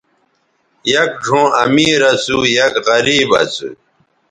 [0.91, 3.69] یک ڙھؤں امیر اسُو ،یک غریب اسُو